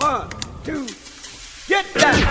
One, 0.00 0.28
two, 0.64 0.86
get 1.68 1.84
down! 1.92 2.16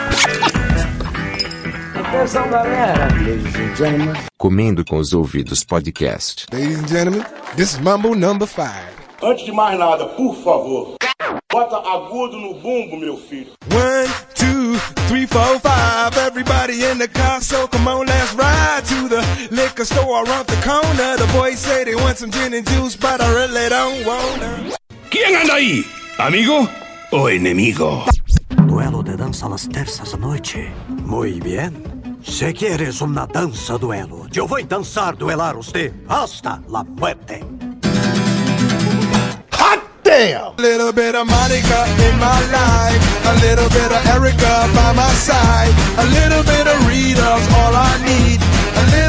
Atenção, 1.96 2.50
galera. 2.50 3.08
Ladies 3.24 3.56
and 3.56 3.76
gentlemen. 3.76 4.16
Comendo 4.40 4.84
com 4.84 4.98
os 4.98 5.14
ouvidos 5.14 5.64
podcast. 5.64 6.48
Ladies 6.52 6.80
and 6.80 6.88
gentlemen, 6.88 7.24
this 7.56 7.74
is 7.74 7.80
Mambo 7.80 8.16
number 8.16 8.48
five. 8.48 8.88
Antes 9.22 9.46
de 9.46 9.52
mais 9.52 9.78
nada, 9.78 10.08
por 10.08 10.36
favor, 10.44 10.96
bota 11.52 11.76
agudo 11.78 12.40
no 12.40 12.56
bumbo, 12.56 12.98
meu 12.98 13.18
filho. 13.18 13.52
One, 13.72 14.08
two, 14.34 14.80
three, 15.08 15.28
four, 15.28 15.60
five. 15.60 16.18
Everybody 16.18 16.84
in 16.86 16.98
the 16.98 17.08
car, 17.08 17.40
so 17.40 17.68
come 17.68 17.88
on, 17.88 18.08
let's 18.08 18.34
ride 18.34 18.84
to 18.86 19.08
the 19.10 19.22
liquor 19.52 19.86
store 19.86 20.24
around 20.26 20.48
the 20.48 20.56
corner. 20.66 21.18
The 21.18 21.28
boys 21.34 21.60
say 21.60 21.84
they 21.84 21.94
want 21.94 22.18
some 22.18 22.32
gin 22.32 22.52
and 22.56 22.68
juice, 22.68 22.96
but 22.96 23.22
I 23.22 23.32
really 23.32 23.70
don't 23.70 24.04
wanna. 24.08 24.72
¿Quién 25.12 25.36
anda 25.36 25.54
ahí? 25.54 25.86
¿Amigo 26.18 26.68
o 27.12 27.30
enemigo? 27.30 28.04
Duelo 28.68 29.04
de 29.04 29.16
danza 29.16 29.46
a 29.46 29.50
las 29.50 29.68
terças 29.68 30.12
da 30.12 30.18
noite. 30.18 30.72
Muy 31.06 31.40
bien. 31.40 31.74
Si 32.24 32.54
quieres 32.54 33.02
una 33.02 33.26
danza 33.26 33.78
duelo, 33.78 34.28
yo 34.30 34.48
voy 34.48 34.64
a 34.64 34.68
danzar 34.68 35.18
duelar 35.18 35.56
usted 35.58 35.94
hasta 36.08 36.62
la 36.70 36.84
muerte. 36.84 37.44
A 40.12 40.62
little 40.62 40.92
bit 40.92 41.16
of 41.16 41.26
Monica 41.30 41.86
in 42.10 42.20
my 42.20 42.42
life, 42.52 43.00
a 43.26 43.34
little 43.40 43.70
bit 43.70 43.90
of 43.90 44.06
Erica 44.08 44.68
by 44.76 44.92
my 44.92 45.14
side, 45.14 45.74
a 45.98 46.06
little 46.08 46.44
bit 46.44 46.68
of 46.68 46.86
Rita's 46.86 47.48
all 47.56 47.74
I 47.74 47.96
need, 48.04 48.42
a 48.76 48.84
little 48.92 49.09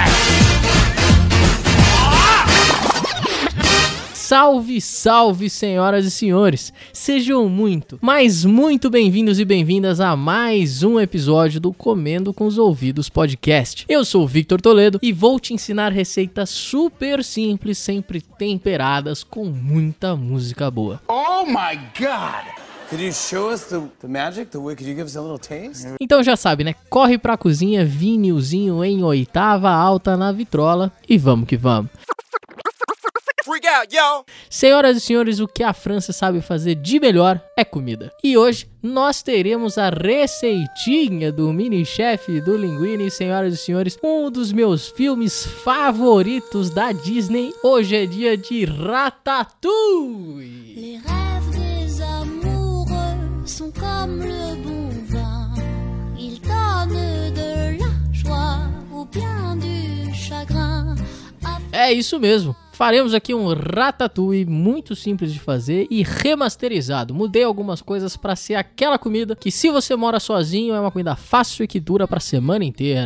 Salve, 4.31 4.79
salve, 4.79 5.49
senhoras 5.49 6.05
e 6.05 6.09
senhores! 6.09 6.71
Sejam 6.93 7.49
muito, 7.49 7.99
mas 8.01 8.45
muito 8.45 8.89
bem-vindos 8.89 9.41
e 9.41 9.43
bem-vindas 9.43 9.99
a 9.99 10.15
mais 10.15 10.83
um 10.83 10.97
episódio 10.97 11.59
do 11.59 11.73
Comendo 11.73 12.33
com 12.33 12.45
os 12.45 12.57
Ouvidos 12.57 13.09
podcast. 13.09 13.83
Eu 13.89 14.05
sou 14.05 14.23
o 14.23 14.27
Victor 14.27 14.61
Toledo 14.61 14.99
e 15.01 15.11
vou 15.11 15.37
te 15.37 15.53
ensinar 15.53 15.91
receitas 15.91 16.49
super 16.49 17.25
simples, 17.25 17.77
sempre 17.77 18.21
temperadas 18.21 19.21
com 19.21 19.47
muita 19.47 20.15
música 20.15 20.71
boa. 20.71 21.01
Oh 21.09 21.45
my 21.45 21.77
God! 21.99 22.71
Could 22.89 23.05
you 23.05 23.13
show 23.13 23.53
us 23.53 23.65
the, 23.65 23.81
the 23.99 24.07
magic? 24.07 24.51
The 24.51 24.59
way? 24.59 24.77
Could 24.77 24.89
you 24.89 24.95
give 24.95 25.07
us 25.07 25.17
a 25.17 25.21
little 25.21 25.39
taste? 25.39 25.87
Então 25.99 26.23
já 26.23 26.37
sabe, 26.37 26.63
né? 26.63 26.75
Corre 26.89 27.17
pra 27.17 27.37
cozinha, 27.37 27.85
vinilzinho 27.85 28.81
em 28.83 29.03
oitava 29.03 29.69
alta 29.69 30.15
na 30.15 30.31
vitrola 30.31 30.89
e 31.07 31.17
vamos 31.17 31.47
que 31.47 31.57
vamos. 31.57 31.89
Freak 33.61 33.67
out, 33.67 33.95
yo! 33.95 34.25
Senhoras 34.49 34.97
e 34.97 34.99
senhores, 34.99 35.39
o 35.39 35.47
que 35.47 35.63
a 35.63 35.71
França 35.73 36.11
sabe 36.11 36.41
fazer 36.41 36.75
de 36.75 36.99
melhor 36.99 37.39
é 37.55 37.63
comida. 37.63 38.11
E 38.23 38.35
hoje 38.35 38.67
nós 38.81 39.21
teremos 39.21 39.77
a 39.77 39.89
receitinha 39.89 41.31
do 41.31 41.53
mini 41.53 41.85
chefe 41.85 42.41
do 42.41 42.57
Linguini, 42.57 43.11
senhoras 43.11 43.53
e 43.53 43.57
senhores, 43.57 43.99
um 44.03 44.31
dos 44.31 44.51
meus 44.51 44.87
filmes 44.89 45.45
favoritos 45.45 46.71
da 46.71 46.91
Disney. 46.91 47.53
Hoje 47.63 47.95
é 47.95 48.07
dia 48.07 48.35
de 48.35 48.65
Ratatouille. 48.65 50.73
Les 50.75 50.97
rêves 50.97 51.51
des 51.51 52.01
amoureux 52.01 53.45
sont 53.45 53.71
comme 53.71 54.21
le 54.21 54.55
bon 54.63 54.89
vin. 55.07 55.53
Ils 56.17 56.41
donnent 56.41 57.31
de 57.33 57.77
la 57.77 57.91
joie 58.11 58.71
ou 58.91 59.05
bien 59.05 59.55
du 59.57 60.11
chagrin. 60.15 60.95
É 61.71 61.93
isso 61.93 62.19
mesmo. 62.19 62.55
Faremos 62.81 63.13
aqui 63.13 63.31
um 63.31 63.53
ratatouille 63.53 64.43
muito 64.43 64.95
simples 64.95 65.31
de 65.31 65.39
fazer 65.39 65.85
e 65.91 66.01
remasterizado. 66.01 67.13
Mudei 67.13 67.43
algumas 67.43 67.79
coisas 67.79 68.17
para 68.17 68.35
ser 68.35 68.55
aquela 68.55 68.97
comida 68.97 69.35
que 69.35 69.51
se 69.51 69.69
você 69.69 69.95
mora 69.95 70.19
sozinho 70.19 70.73
é 70.73 70.79
uma 70.79 70.89
comida 70.89 71.15
fácil 71.15 71.63
e 71.63 71.67
que 71.67 71.79
dura 71.79 72.07
para 72.07 72.19
semana 72.19 72.65
inteira. 72.65 73.05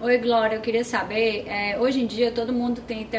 Oi, 0.00 0.16
Glória, 0.16 0.56
eu 0.56 0.62
queria 0.62 0.82
saber, 0.82 1.44
é, 1.46 1.78
hoje 1.78 2.00
em 2.00 2.06
dia 2.06 2.32
todo 2.32 2.54
mundo 2.54 2.80
tenta 2.80 3.18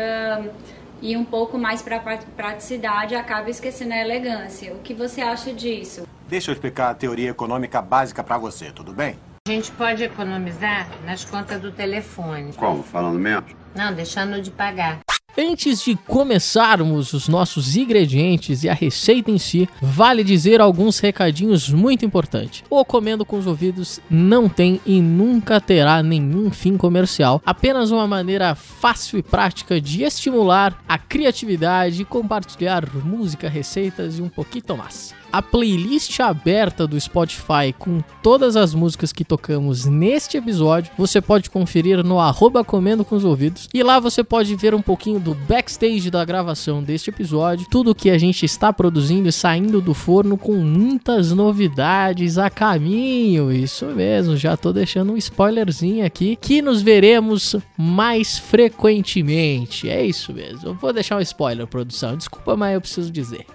ir 0.99 1.15
um 1.15 1.23
pouco 1.23 1.59
mais 1.59 1.83
para 1.83 1.99
praticidade 1.99 3.13
e 3.13 3.15
acaba 3.15 3.51
esquecendo 3.51 3.93
a 3.93 4.01
elegância. 4.01 4.73
O 4.73 4.79
que 4.79 4.95
você 4.95 5.21
acha 5.21 5.53
disso? 5.53 6.07
Deixa 6.27 6.49
eu 6.49 6.53
explicar 6.53 6.89
a 6.89 6.95
teoria 6.95 7.29
econômica 7.29 7.79
básica 7.83 8.23
para 8.23 8.39
você, 8.39 8.71
tudo 8.71 8.93
bem? 8.93 9.15
A 9.47 9.51
gente 9.51 9.71
pode 9.73 10.03
economizar 10.03 10.89
nas 11.05 11.23
contas 11.23 11.61
do 11.61 11.71
telefone. 11.71 12.51
Como? 12.53 12.81
Falando 12.81 13.19
mesmo? 13.19 13.45
Não, 13.75 13.93
deixando 13.93 14.41
de 14.41 14.49
pagar. 14.49 14.99
Antes 15.35 15.83
de 15.83 15.95
começarmos 15.95 17.11
os 17.11 17.27
nossos 17.27 17.75
ingredientes 17.75 18.63
e 18.63 18.69
a 18.69 18.73
receita 18.73 19.31
em 19.31 19.39
si, 19.39 19.67
vale 19.81 20.23
dizer 20.23 20.61
alguns 20.61 20.99
recadinhos 20.99 21.69
muito 21.69 22.05
importantes. 22.05 22.63
O 22.69 22.85
Comendo 22.85 23.25
com 23.25 23.39
os 23.39 23.47
Ouvidos 23.47 23.99
não 24.07 24.47
tem 24.47 24.79
e 24.85 25.01
nunca 25.01 25.59
terá 25.59 26.03
nenhum 26.03 26.51
fim 26.51 26.77
comercial, 26.77 27.41
apenas 27.43 27.89
uma 27.89 28.07
maneira 28.07 28.53
fácil 28.53 29.17
e 29.17 29.23
prática 29.23 29.81
de 29.81 30.03
estimular 30.03 30.79
a 30.87 30.99
criatividade 30.99 32.03
e 32.03 32.05
compartilhar 32.05 32.87
música, 33.03 33.49
receitas 33.49 34.19
e 34.19 34.21
um 34.21 34.29
pouquinho 34.29 34.77
mais. 34.77 35.15
A 35.33 35.41
playlist 35.41 36.19
aberta 36.19 36.85
do 36.85 37.01
Spotify 37.01 37.73
com 37.75 38.03
todas 38.21 38.55
as 38.55 38.75
músicas 38.75 39.11
que 39.11 39.25
tocamos 39.25 39.83
neste 39.83 40.37
episódio, 40.37 40.91
você 40.95 41.19
pode 41.19 41.49
conferir 41.49 42.03
no 42.03 42.19
arroba 42.19 42.63
Comendo 42.63 43.03
com 43.03 43.15
os 43.15 43.25
Ouvidos. 43.25 43.67
E 43.73 43.81
lá 43.81 43.99
você 43.99 44.23
pode 44.23 44.55
ver 44.55 44.75
um 44.75 44.81
pouquinho 44.81 45.19
do 45.19 45.33
backstage 45.33 46.11
da 46.11 46.23
gravação 46.23 46.83
deste 46.83 47.09
episódio, 47.09 47.65
tudo 47.67 47.95
que 47.95 48.11
a 48.11 48.17
gente 48.19 48.45
está 48.45 48.71
produzindo 48.71 49.27
e 49.27 49.31
saindo 49.31 49.81
do 49.81 49.95
forno 49.95 50.37
com 50.37 50.53
muitas 50.53 51.31
novidades 51.31 52.37
a 52.37 52.47
caminho. 52.47 53.51
Isso 53.51 53.87
mesmo, 53.87 54.37
já 54.37 54.55
tô 54.55 54.71
deixando 54.71 55.13
um 55.13 55.17
spoilerzinho 55.17 56.05
aqui 56.05 56.35
que 56.35 56.61
nos 56.61 56.83
veremos 56.83 57.55
mais 57.75 58.37
frequentemente. 58.37 59.89
É 59.89 60.05
isso 60.05 60.31
mesmo. 60.31 60.69
Eu 60.69 60.75
vou 60.75 60.93
deixar 60.93 61.17
um 61.17 61.21
spoiler, 61.21 61.65
produção. 61.65 62.15
Desculpa, 62.15 62.55
mas 62.55 62.75
eu 62.75 62.81
preciso 62.81 63.11
dizer 63.11 63.47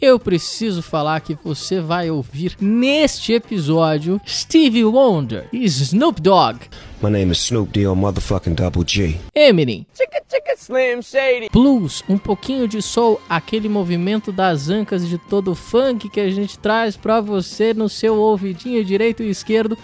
eu 0.00 0.18
preciso 0.18 0.82
falar 0.82 1.20
que 1.20 1.36
você 1.42 1.80
vai 1.80 2.10
ouvir 2.10 2.56
neste 2.60 3.32
episódio 3.32 4.20
Stevie 4.26 4.84
Wonder 4.84 5.48
e 5.52 5.64
Snoop 5.64 6.20
Dogg. 6.20 6.60
My 7.02 7.10
name 7.10 7.32
is 7.32 7.38
Snoop 7.38 7.70
D.O. 7.72 7.94
motherfucking 7.94 8.54
Double 8.54 8.84
G. 8.86 9.16
Eminem. 9.34 9.86
Chicka 9.94 10.22
chicka 10.28 10.54
slim 10.56 11.02
shady. 11.02 11.48
Blues, 11.52 12.02
um 12.08 12.16
pouquinho 12.16 12.66
de 12.66 12.80
soul, 12.80 13.20
aquele 13.28 13.68
movimento 13.68 14.32
das 14.32 14.68
ancas 14.68 15.06
de 15.06 15.18
todo 15.18 15.52
o 15.52 15.54
funk 15.54 16.08
que 16.08 16.20
a 16.20 16.30
gente 16.30 16.58
traz 16.58 16.96
pra 16.96 17.20
você 17.20 17.74
no 17.74 17.88
seu 17.88 18.16
ouvidinho 18.16 18.84
direito 18.84 19.22
e 19.22 19.30
esquerdo. 19.30 19.76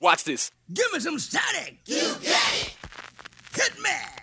Watch 0.00 0.24
this. 0.24 0.50
Give 0.68 0.92
me 0.92 1.00
some 1.00 1.18
static. 1.18 1.78
You 1.86 1.96
get 2.20 2.36
it. 2.60 2.76
Hit 3.54 3.80
me. 3.80 4.13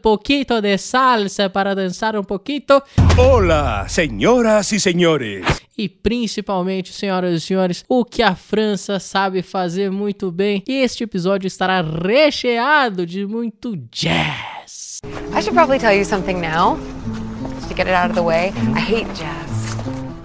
Poquito 0.00 0.60
de 0.60 0.76
salsa 0.78 1.50
para 1.50 1.74
dançar 1.74 2.16
um 2.16 2.24
pouquito. 2.24 2.82
Hola, 3.16 3.86
señoras 3.88 4.72
y 4.72 4.80
señores. 4.80 5.44
E 5.76 5.88
principalmente, 5.88 6.92
senhoras 6.92 7.34
e 7.34 7.40
senhores, 7.40 7.84
o 7.88 8.04
que 8.04 8.22
a 8.22 8.34
França 8.34 8.98
sabe 8.98 9.42
fazer 9.42 9.90
muito 9.90 10.32
bem. 10.32 10.62
Este 10.66 11.04
episódio 11.04 11.46
estará 11.46 11.80
recheado 11.82 13.06
de 13.06 13.24
muito 13.26 13.76
jazz. 13.92 14.98
I 15.36 15.40
should 15.40 15.54
probably 15.54 15.78
tell 15.78 15.96
you 15.96 16.04
something 16.04 16.40
now 16.40 16.76
to 17.68 17.74
get 17.76 17.86
it 17.86 17.94
out 17.94 18.10
of 18.10 18.14
the 18.14 18.22
way. 18.22 18.52
I 18.74 18.80
hate 18.80 19.06
jazz. 19.14 19.76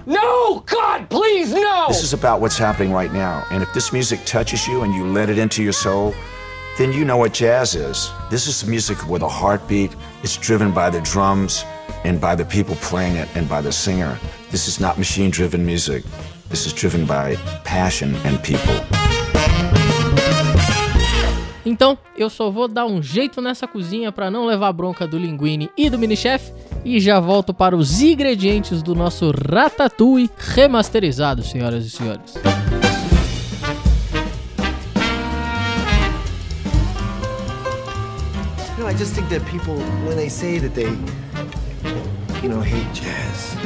No! 0.06 0.64
God, 0.66 1.08
please, 1.08 1.52
no! 1.52 1.86
This 1.88 2.02
is 2.02 2.12
about 2.12 2.40
what's 2.40 2.58
happening 2.58 2.92
right 2.92 3.12
now. 3.12 3.44
And 3.50 3.62
if 3.62 3.72
this 3.72 3.92
music 3.92 4.24
touches 4.24 4.66
you 4.66 4.82
and 4.82 4.94
you 4.94 5.06
let 5.06 5.30
it 5.30 5.38
into 5.38 5.62
your 5.62 5.72
soul, 5.72 6.14
then 6.78 6.92
you 6.92 7.04
know 7.04 7.16
what 7.16 7.32
jazz 7.32 7.74
is. 7.74 8.10
This 8.30 8.46
is 8.46 8.66
music 8.66 8.98
with 9.08 9.22
a 9.22 9.28
heartbeat. 9.28 9.94
It's 10.22 10.36
driven 10.36 10.72
by 10.72 10.90
the 10.90 11.00
drums 11.00 11.64
and 12.04 12.20
by 12.20 12.34
the 12.34 12.44
people 12.44 12.76
playing 12.76 13.16
it 13.16 13.28
and 13.36 13.48
by 13.48 13.60
the 13.60 13.72
singer. 13.72 14.18
This 14.50 14.66
is 14.68 14.80
not 14.80 14.98
machine 14.98 15.30
driven 15.30 15.64
music. 15.64 16.04
This 16.48 16.66
is 16.66 16.72
driven 16.72 17.06
by 17.06 17.36
passion 17.64 18.14
and 18.24 18.38
people. 18.42 18.74
Então, 21.66 21.96
eu 22.16 22.28
só 22.28 22.50
vou 22.50 22.68
dar 22.68 22.84
um 22.84 23.02
jeito 23.02 23.40
nessa 23.40 23.66
cozinha 23.66 24.12
para 24.12 24.30
não 24.30 24.44
levar 24.44 24.70
bronca 24.72 25.06
do 25.06 25.16
Linguini 25.16 25.70
e 25.76 25.88
do 25.88 25.98
Minichef 25.98 26.52
e 26.84 27.00
já 27.00 27.18
volto 27.18 27.54
para 27.54 27.74
os 27.74 28.02
ingredientes 28.02 28.82
do 28.82 28.94
nosso 28.94 29.32
ratatouille 29.50 30.30
remasterizado, 30.36 31.42
senhoras 31.42 31.86
e 31.86 31.90
senhores. 31.90 32.34
You 32.34 32.73
I 38.94 38.96
just 38.96 39.14
think 39.14 39.28
that 39.30 39.44
people, 39.46 39.76
when 40.06 40.16
they 40.16 40.28
say 40.28 40.58
that 40.60 40.72
they, 40.72 40.88
you 42.40 42.48
know, 42.48 42.60
hate 42.60 42.94
jazz, 42.94 43.56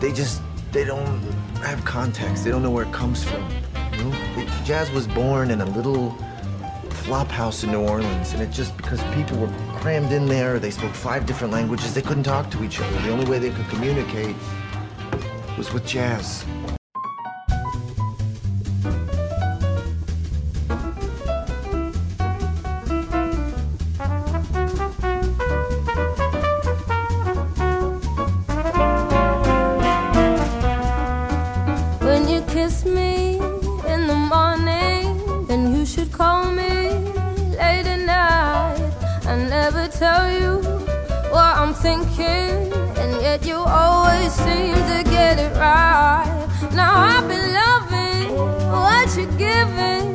they 0.00 0.10
just, 0.10 0.42
they 0.72 0.84
don't 0.84 1.20
have 1.62 1.84
context. 1.84 2.42
They 2.42 2.50
don't 2.50 2.64
know 2.64 2.72
where 2.72 2.84
it 2.84 2.92
comes 2.92 3.22
from. 3.22 3.48
You 3.96 4.02
know, 4.02 4.16
It- 4.36 4.48
jazz 4.64 4.90
was 4.90 5.06
born 5.06 5.52
in 5.52 5.60
a 5.60 5.64
little 5.66 6.10
flop 7.04 7.28
house 7.28 7.62
in 7.62 7.70
New 7.70 7.86
Orleans, 7.86 8.32
and 8.32 8.42
it 8.42 8.50
just 8.50 8.76
because 8.76 9.00
people 9.14 9.38
were 9.38 9.52
crammed 9.78 10.10
in 10.10 10.26
there, 10.26 10.58
they 10.58 10.72
spoke 10.72 10.92
five 10.92 11.24
different 11.24 11.52
languages, 11.52 11.94
they 11.94 12.02
couldn't 12.02 12.24
talk 12.24 12.50
to 12.50 12.64
each 12.64 12.80
other. 12.80 12.98
The 13.02 13.10
only 13.10 13.26
way 13.26 13.38
they 13.38 13.50
could 13.50 13.68
communicate 13.68 14.34
was 15.56 15.72
with 15.72 15.86
jazz. 15.86 16.44
Get. 45.62 46.72
Now 46.74 46.92
I've 47.10 47.28
been 47.28 47.46
loving 47.62 48.28
what 48.74 49.08
you're 49.16 49.36
giving, 49.46 50.06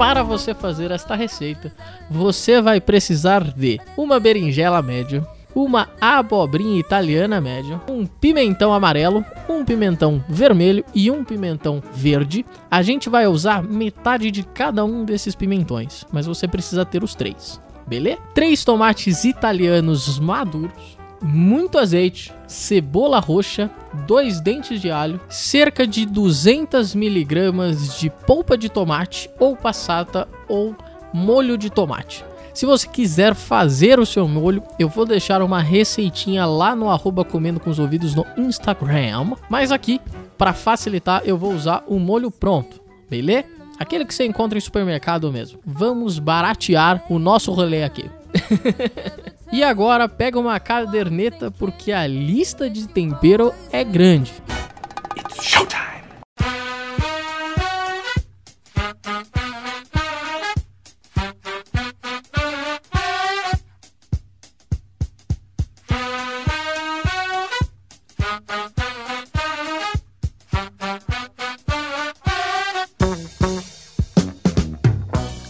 Para 0.00 0.22
você 0.22 0.54
fazer 0.54 0.90
esta 0.90 1.14
receita, 1.14 1.70
você 2.10 2.58
vai 2.62 2.80
precisar 2.80 3.44
de 3.44 3.78
uma 3.98 4.18
berinjela 4.18 4.80
média, 4.80 5.22
uma 5.54 5.90
abobrinha 6.00 6.80
italiana 6.80 7.38
média, 7.38 7.78
um 7.86 8.06
pimentão 8.06 8.72
amarelo, 8.72 9.22
um 9.46 9.62
pimentão 9.62 10.24
vermelho 10.26 10.82
e 10.94 11.10
um 11.10 11.22
pimentão 11.22 11.82
verde. 11.92 12.46
A 12.70 12.80
gente 12.80 13.10
vai 13.10 13.26
usar 13.26 13.62
metade 13.62 14.30
de 14.30 14.42
cada 14.42 14.86
um 14.86 15.04
desses 15.04 15.34
pimentões, 15.34 16.06
mas 16.10 16.24
você 16.24 16.48
precisa 16.48 16.82
ter 16.86 17.04
os 17.04 17.14
três, 17.14 17.60
beleza? 17.86 18.22
Três 18.34 18.64
tomates 18.64 19.24
italianos 19.24 20.18
maduros, 20.18 20.96
muito 21.22 21.78
azeite, 21.78 22.32
cebola 22.46 23.18
roxa, 23.18 23.70
dois 24.06 24.40
dentes 24.40 24.80
de 24.80 24.90
alho, 24.90 25.20
cerca 25.28 25.86
de 25.86 26.06
200 26.06 26.94
miligramas 26.94 27.98
de 27.98 28.10
polpa 28.10 28.56
de 28.56 28.68
tomate 28.68 29.30
ou 29.38 29.56
passata 29.56 30.28
ou 30.48 30.74
molho 31.12 31.58
de 31.58 31.70
tomate. 31.70 32.24
Se 32.52 32.66
você 32.66 32.86
quiser 32.86 33.34
fazer 33.34 34.00
o 34.00 34.06
seu 34.06 34.26
molho, 34.26 34.62
eu 34.78 34.88
vou 34.88 35.06
deixar 35.06 35.40
uma 35.40 35.60
receitinha 35.60 36.44
lá 36.46 36.74
no 36.74 36.90
arroba 36.90 37.24
comendo 37.24 37.60
com 37.60 37.70
os 37.70 37.78
ouvidos 37.78 38.14
no 38.14 38.26
Instagram. 38.36 39.36
Mas 39.48 39.70
aqui, 39.70 40.00
para 40.36 40.52
facilitar, 40.52 41.22
eu 41.24 41.38
vou 41.38 41.52
usar 41.52 41.84
o 41.86 41.98
molho 41.98 42.30
pronto, 42.30 42.80
beleza? 43.08 43.46
Aquele 43.78 44.04
que 44.04 44.14
você 44.14 44.26
encontra 44.26 44.58
em 44.58 44.60
supermercado 44.60 45.32
mesmo. 45.32 45.58
Vamos 45.64 46.18
baratear 46.18 47.02
o 47.08 47.18
nosso 47.18 47.50
rolê 47.52 47.82
aqui. 47.82 48.10
e 49.52 49.62
agora 49.62 50.08
pega 50.08 50.38
uma 50.38 50.58
caderneta 50.60 51.50
porque 51.50 51.92
a 51.92 52.06
lista 52.06 52.70
de 52.70 52.88
tempero 52.88 53.52
é 53.72 53.82
grande. 53.82 54.32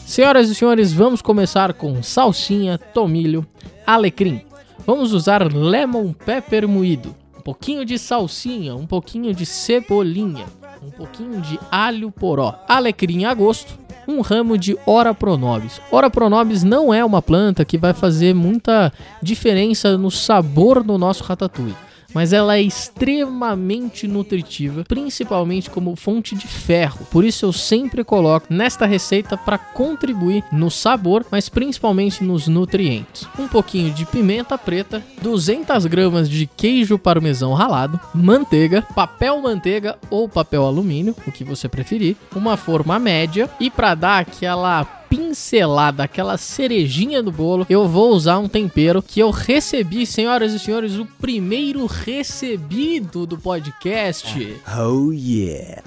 Senhoras 0.06 0.50
e 0.50 0.55
senhores, 0.55 0.93
vamos 0.93 1.23
começar 1.23 1.73
com 1.73 2.03
salsinha, 2.03 2.76
tomilho, 2.76 3.46
alecrim. 3.95 4.43
Vamos 4.87 5.13
usar 5.13 5.53
lemon 5.53 6.13
pepper 6.13 6.67
moído, 6.67 7.15
um 7.37 7.41
pouquinho 7.41 7.85
de 7.85 7.99
salsinha, 7.99 8.75
um 8.75 8.87
pouquinho 8.87 9.35
de 9.35 9.45
cebolinha, 9.45 10.47
um 10.83 10.91
pouquinho 10.91 11.41
de 11.41 11.59
alho 11.71 12.11
poró, 12.11 12.59
alecrim 12.69 13.25
a 13.25 13.35
gosto, 13.35 13.79
um 14.09 14.20
ramo 14.20 14.56
de 14.56 14.77
ora 14.87 15.15
pronobis. 15.15 15.81
Ora 15.93 16.09
pronobis 16.09 16.65
não 16.65 16.93
é 16.93 17.05
uma 17.05 17.20
planta 17.20 17.65
que 17.65 17.77
vai 17.77 17.93
fazer 17.93 18.35
muita 18.35 18.93
diferença 19.23 19.97
no 19.99 20.11
sabor 20.11 20.82
do 20.82 20.97
nosso 20.97 21.23
ratatouille 21.25 21.90
mas 22.14 22.32
ela 22.32 22.56
é 22.56 22.62
extremamente 22.62 24.06
nutritiva, 24.06 24.84
principalmente 24.86 25.70
como 25.70 25.96
fonte 25.96 26.34
de 26.34 26.46
ferro. 26.46 27.06
Por 27.10 27.24
isso 27.24 27.46
eu 27.46 27.52
sempre 27.52 28.05
coloco 28.05 28.46
nesta 28.50 28.86
receita 28.86 29.36
para 29.36 29.58
contribuir 29.58 30.44
no 30.52 30.70
sabor, 30.70 31.24
mas 31.31 31.48
principalmente 31.48 32.22
nos 32.24 32.48
nutrientes. 32.48 33.26
Um 33.38 33.48
pouquinho 33.48 33.93
de 33.93 34.05
pimenta 34.05 34.56
preta, 34.56 35.02
200 35.22 35.86
gramas 35.86 36.29
de 36.29 36.46
queijo 36.46 36.98
parmesão 36.98 37.55
ralado, 37.55 38.00
manteiga, 38.14 38.82
papel 38.94 39.40
manteiga 39.40 39.98
ou 40.10 40.29
papel 40.29 40.64
alumínio, 40.64 41.14
o 41.26 41.32
que 41.32 41.44
você 41.44 41.69
preferir, 41.69 42.17
uma 42.34 42.56
forma 42.56 42.98
média 42.98 43.48
e 43.58 43.70
para 43.70 43.94
dar 43.94 44.19
aquela 44.19 45.00
pincelada, 45.10 46.05
aquela 46.05 46.38
cerejinha 46.38 47.20
do 47.20 47.32
bolo, 47.32 47.67
eu 47.69 47.88
vou 47.88 48.12
usar 48.12 48.38
um 48.38 48.48
tempero 48.48 49.02
que 49.02 49.19
eu 49.19 49.31
recebi, 49.31 50.06
senhoras 50.06 50.52
e 50.52 50.58
senhores, 50.58 50.96
o 50.96 51.05
primeiro 51.05 51.84
recebido 51.86 53.26
do 53.26 53.36
podcast. 53.36 54.56
Oh 54.79 55.12
yeah. 55.12 55.82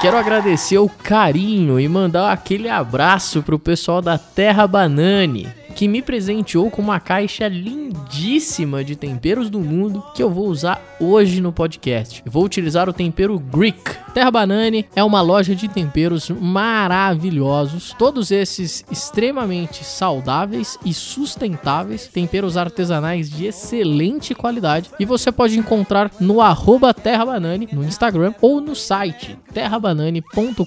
Quero 0.00 0.16
agradecer 0.16 0.78
o 0.78 0.88
carinho 0.88 1.80
e 1.80 1.88
mandar 1.88 2.30
aquele 2.30 2.68
abraço 2.68 3.42
pro 3.42 3.58
pessoal 3.58 4.00
da 4.00 4.16
Terra 4.16 4.66
Banane, 4.66 5.48
que 5.76 5.86
me 5.86 6.00
presenteou 6.00 6.70
com 6.70 6.80
uma 6.80 6.98
caixa 6.98 7.46
lindíssima 7.46 8.82
de 8.82 8.96
temperos 8.96 9.50
do 9.50 9.60
mundo 9.60 10.02
que 10.14 10.22
eu 10.22 10.30
vou 10.30 10.46
usar 10.46 10.80
hoje 10.98 11.42
no 11.42 11.52
podcast. 11.52 12.22
Eu 12.24 12.32
vou 12.32 12.42
utilizar 12.42 12.88
o 12.88 12.94
tempero 12.94 13.38
Greek. 13.38 13.82
Terra 14.14 14.30
Banane 14.30 14.86
é 14.96 15.04
uma 15.04 15.20
loja 15.20 15.54
de 15.54 15.68
temperos 15.68 16.30
maravilhosos, 16.30 17.94
todos 17.98 18.30
esses 18.30 18.86
extremamente 18.90 19.84
saudáveis 19.84 20.78
e 20.82 20.94
sustentáveis, 20.94 22.06
temperos 22.06 22.56
artesanais 22.56 23.28
de 23.28 23.44
excelente 23.44 24.34
qualidade 24.34 24.90
e 24.98 25.04
você 25.04 25.30
pode 25.30 25.58
encontrar 25.58 26.10
no 26.18 26.40
arroba 26.40 26.94
Terra 26.94 27.26
Banane 27.26 27.68
no 27.70 27.84
Instagram 27.84 28.32
ou 28.40 28.62
no 28.62 28.74
site 28.74 29.38
terrabanane.com.br. 29.52 30.62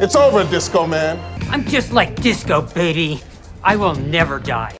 It's 0.00 0.14
over, 0.14 0.46
Disco 0.46 0.86
Man. 0.86 1.35
I'm 1.50 1.64
just 1.64 1.92
like 1.92 2.14
disco, 2.16 2.62
baby. 2.62 3.20
I 3.62 3.76
will 3.76 3.94
never 3.94 4.38
die. 4.38 4.76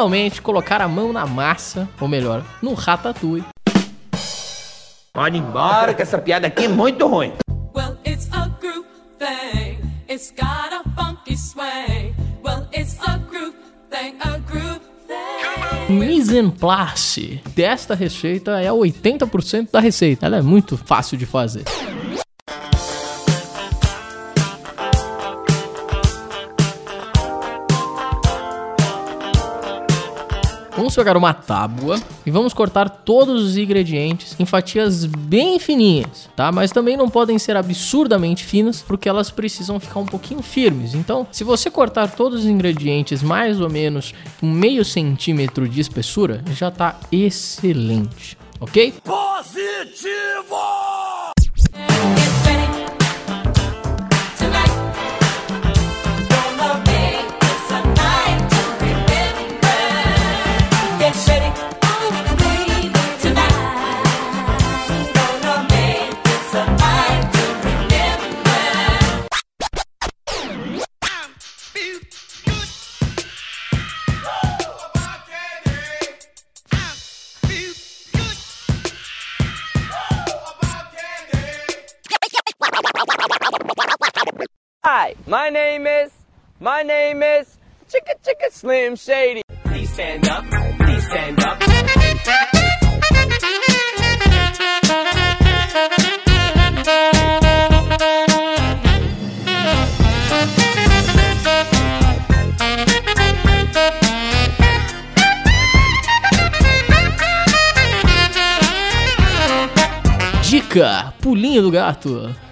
Finalmente 0.00 0.40
colocar 0.40 0.80
a 0.80 0.88
mão 0.88 1.12
na 1.12 1.26
massa, 1.26 1.86
ou 2.00 2.08
melhor, 2.08 2.42
no 2.62 2.72
ratatouille. 2.72 3.44
Pode 5.12 5.36
ir 5.36 5.40
embora, 5.40 5.92
que 5.92 6.00
essa 6.00 6.16
piada 6.16 6.46
aqui 6.46 6.64
é 6.64 6.68
muito 6.68 7.06
ruim. 7.06 7.34
Well, 7.74 7.98
it's 8.06 8.26
a 8.32 8.48
groove 8.58 8.86
thing. 9.18 9.78
It's 10.08 10.30
got 10.30 10.72
a 10.72 10.82
funky 10.96 11.36
swing. 11.36 12.14
Well, 12.42 12.66
it's 12.72 12.96
a 13.06 13.18
groove 13.18 13.54
thing, 13.90 14.16
a 14.22 14.38
thing. 15.06 15.92
Mise 15.92 16.38
en 16.38 16.50
place 16.50 17.42
desta 17.54 17.94
receita 17.94 18.58
é 18.58 18.70
80% 18.70 19.68
da 19.70 19.80
receita. 19.80 20.24
Ela 20.24 20.38
é 20.38 20.42
muito 20.42 20.78
fácil 20.78 21.18
de 21.18 21.26
fazer. 21.26 21.64
Vamos 30.90 31.04
pegar 31.04 31.16
uma 31.16 31.32
tábua 31.32 32.00
e 32.26 32.32
vamos 32.32 32.52
cortar 32.52 32.90
todos 32.90 33.44
os 33.44 33.56
ingredientes 33.56 34.34
em 34.40 34.44
fatias 34.44 35.04
bem 35.04 35.56
fininhas, 35.60 36.28
tá? 36.34 36.50
Mas 36.50 36.72
também 36.72 36.96
não 36.96 37.08
podem 37.08 37.38
ser 37.38 37.56
absurdamente 37.56 38.42
finas, 38.42 38.82
porque 38.82 39.08
elas 39.08 39.30
precisam 39.30 39.78
ficar 39.78 40.00
um 40.00 40.04
pouquinho 40.04 40.42
firmes. 40.42 40.92
Então, 40.92 41.28
se 41.30 41.44
você 41.44 41.70
cortar 41.70 42.10
todos 42.10 42.40
os 42.40 42.46
ingredientes 42.46 43.22
mais 43.22 43.60
ou 43.60 43.70
menos 43.70 44.12
um 44.42 44.50
meio 44.50 44.84
centímetro 44.84 45.68
de 45.68 45.80
espessura, 45.80 46.42
já 46.56 46.72
tá 46.72 46.98
excelente, 47.12 48.36
ok? 48.58 48.92
Positivo! 49.04 50.56
My 85.30 85.48
name 85.48 85.86
is, 85.86 86.10
my 86.58 86.82
name 86.82 87.22
is 87.22 87.56
Chicka 87.88 88.14
Chicka 88.20 88.50
Slim 88.50 88.96
Shady. 88.96 89.42
Please 89.62 89.92
stand 89.92 90.28
up, 90.28 90.44
please 90.76 91.06
stand 91.06 91.38
up. 91.44 91.58
Dica: 110.42 111.14
pulinho 111.22 111.62
do 111.62 111.70
gato. 111.70 112.49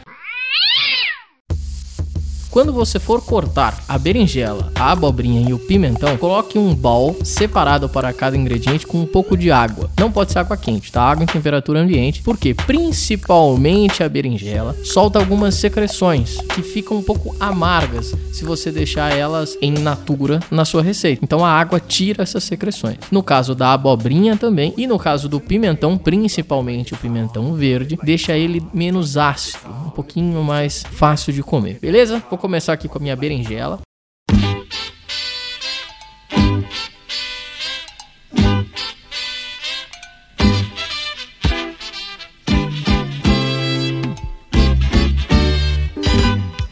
Quando 2.50 2.72
você 2.72 2.98
for 2.98 3.22
cortar 3.22 3.84
a 3.86 3.98
berinjela, 3.98 4.72
a 4.74 4.92
abobrinha 4.92 5.48
e 5.48 5.52
o 5.52 5.58
pimentão, 5.58 6.16
coloque 6.16 6.58
um 6.58 6.74
bowl 6.74 7.18
separado 7.22 7.88
para 7.88 8.12
cada 8.12 8.36
ingrediente 8.36 8.86
com 8.86 8.98
um 8.98 9.06
pouco 9.06 9.36
de 9.36 9.50
água. 9.50 9.90
Não 9.98 10.10
pode 10.10 10.32
ser 10.32 10.38
água 10.38 10.56
quente, 10.56 10.90
tá? 10.90 11.02
Água 11.02 11.24
em 11.24 11.26
temperatura 11.26 11.80
ambiente, 11.80 12.22
porque 12.22 12.54
principalmente 12.54 14.02
a 14.02 14.08
berinjela 14.08 14.74
solta 14.82 15.18
algumas 15.18 15.56
secreções 15.56 16.38
que 16.54 16.62
ficam 16.62 16.96
um 16.96 17.02
pouco 17.02 17.36
amargas 17.38 18.14
se 18.32 18.44
você 18.44 18.72
deixar 18.72 19.12
elas 19.12 19.58
em 19.60 19.72
natura 19.72 20.40
na 20.50 20.64
sua 20.64 20.82
receita. 20.82 21.22
Então 21.22 21.44
a 21.44 21.50
água 21.50 21.78
tira 21.78 22.22
essas 22.22 22.44
secreções. 22.44 22.96
No 23.10 23.22
caso 23.22 23.54
da 23.54 23.74
abobrinha 23.74 24.36
também 24.36 24.72
e 24.76 24.86
no 24.86 24.98
caso 24.98 25.28
do 25.28 25.38
pimentão, 25.38 25.98
principalmente 25.98 26.94
o 26.94 26.96
pimentão 26.96 27.52
verde, 27.52 27.98
deixa 28.02 28.36
ele 28.36 28.62
menos 28.72 29.18
ácido, 29.18 29.58
um 29.86 29.90
pouquinho 29.90 30.42
mais 30.42 30.82
fácil 30.92 31.32
de 31.32 31.42
comer. 31.42 31.78
Beleza? 31.80 32.22
Vou 32.30 32.37
começar 32.38 32.72
aqui 32.72 32.88
com 32.88 32.98
a 32.98 33.00
minha 33.00 33.16
berinjela. 33.16 33.80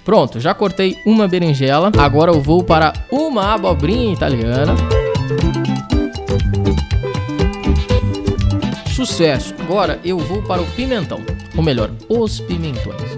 Pronto, 0.06 0.38
já 0.38 0.54
cortei 0.54 0.96
uma 1.04 1.26
berinjela. 1.26 1.90
Agora 1.99 2.30
eu 2.30 2.40
vou 2.40 2.62
para 2.62 2.92
uma 3.11 3.52
abobrinha 3.52 4.12
italiana. 4.12 4.75
Sucesso! 8.94 9.52
Agora 9.58 9.99
eu 10.04 10.16
vou 10.16 10.40
para 10.42 10.62
o 10.62 10.66
pimentão. 10.76 11.18
Ou 11.56 11.62
melhor, 11.62 11.90
os 12.08 12.38
pimentões. 12.38 13.15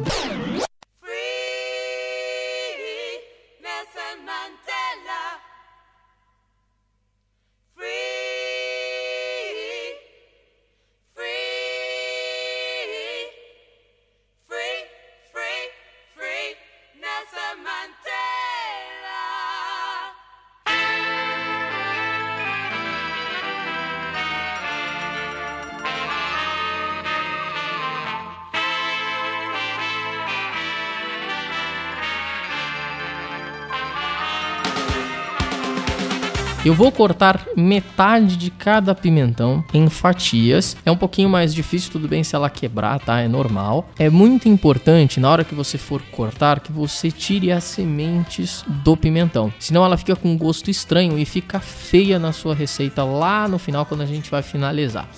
Eu 36.69 36.75
vou 36.75 36.93
cortar 36.93 37.47
metade 37.57 38.37
de 38.37 38.51
cada 38.51 38.95
pimentão 38.95 39.65
em 39.73 39.89
fatias. 39.89 40.77
É 40.85 40.91
um 40.91 40.97
pouquinho 40.99 41.27
mais 41.27 41.55
difícil, 41.55 41.91
tudo 41.91 42.07
bem 42.07 42.23
se 42.23 42.37
ela 42.37 42.51
quebrar, 42.51 43.01
tá? 43.01 43.23
É 43.23 43.27
normal. 43.27 43.89
É 43.99 44.11
muito 44.11 44.51
importante 44.51 45.19
na 45.19 45.31
hora 45.31 45.45
que 45.45 45.55
você 45.55 45.79
for 45.79 46.03
cortar 46.13 46.61
que 46.61 46.71
você 46.71 47.11
tire 47.11 47.51
as 47.51 47.65
sementes 47.65 48.67
do 48.85 48.99
pimentão. 48.99 49.51
Senão 49.59 49.83
ela 49.83 49.97
fica 49.97 50.15
com 50.15 50.29
um 50.29 50.37
gosto 50.37 50.71
estranho 50.71 51.19
e 51.19 51.25
fica 51.25 51.59
feia 51.59 52.19
na 52.19 52.33
sua 52.33 52.55
receita 52.55 53.03
lá 53.03 53.49
no 53.49 53.59
final 53.59 53.87
quando 53.87 54.03
a 54.03 54.07
gente 54.07 54.31
vai 54.31 54.43
finalizar. 54.43 55.09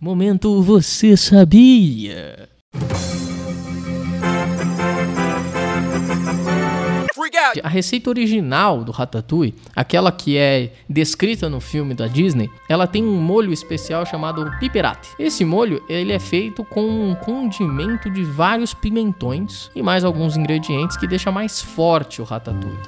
Momento 0.00 0.60
você 0.60 1.16
sabia? 1.16 2.49
A 7.62 7.68
receita 7.68 8.10
original 8.10 8.84
do 8.84 8.92
Ratatouille, 8.92 9.54
aquela 9.74 10.10
que 10.10 10.36
é 10.36 10.72
descrita 10.88 11.48
no 11.48 11.60
filme 11.60 11.94
da 11.94 12.06
Disney, 12.06 12.50
ela 12.68 12.86
tem 12.86 13.04
um 13.04 13.16
molho 13.16 13.52
especial 13.52 14.04
chamado 14.04 14.50
piperate. 14.58 15.08
Esse 15.18 15.44
molho, 15.44 15.82
ele 15.88 16.12
é 16.12 16.18
feito 16.18 16.64
com 16.64 16.82
um 16.82 17.14
condimento 17.14 18.10
de 18.10 18.24
vários 18.24 18.74
pimentões 18.74 19.70
e 19.74 19.82
mais 19.82 20.04
alguns 20.04 20.36
ingredientes 20.36 20.96
que 20.96 21.06
deixa 21.06 21.30
mais 21.30 21.60
forte 21.60 22.20
o 22.20 22.24
Ratatouille. 22.24 22.78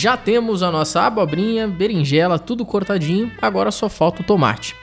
Já 0.00 0.16
temos 0.16 0.62
a 0.62 0.70
nossa 0.70 1.02
abobrinha, 1.02 1.68
berinjela, 1.68 2.38
tudo 2.38 2.64
cortadinho. 2.64 3.30
Agora 3.42 3.70
só 3.70 3.86
falta 3.86 4.22
o 4.22 4.24
tomate. 4.24 4.74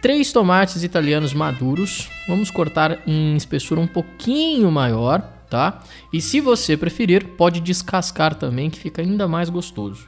Três 0.00 0.32
tomates 0.32 0.82
italianos 0.82 1.34
maduros. 1.34 2.08
Vamos 2.26 2.50
cortar 2.50 3.00
em 3.06 3.36
espessura 3.36 3.82
um 3.82 3.86
pouquinho 3.86 4.70
maior, 4.70 5.20
tá? 5.50 5.80
E 6.10 6.22
se 6.22 6.40
você 6.40 6.74
preferir, 6.74 7.36
pode 7.36 7.60
descascar 7.60 8.34
também, 8.34 8.70
que 8.70 8.78
fica 8.78 9.02
ainda 9.02 9.28
mais 9.28 9.50
gostoso. 9.50 10.06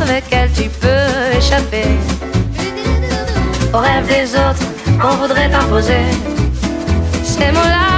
Avec 0.00 0.32
elle, 0.32 0.50
tu 0.50 0.68
peux 0.80 1.36
échapper 1.36 1.86
aux 3.72 3.78
rêves 3.78 4.06
des 4.06 4.34
autres 4.34 4.73
qu'on 5.00 5.16
voudrait 5.16 5.50
t'imposer. 5.50 6.04
Ces 7.22 7.50
mots-là 7.52 7.88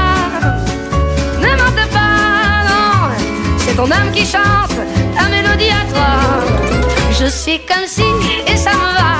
ne 1.40 1.50
mentent 1.60 1.90
pas, 1.92 2.64
non. 2.68 3.10
C'est 3.58 3.74
ton 3.74 3.90
âme 3.90 4.10
qui 4.12 4.24
chante 4.24 4.76
ta 5.16 5.28
mélodie 5.28 5.70
à 5.70 5.84
toi. 5.92 6.10
Je 7.18 7.26
suis 7.26 7.60
comme 7.60 7.86
si, 7.86 8.04
et 8.46 8.56
ça 8.56 8.70
me 8.72 8.90
va. 8.98 9.12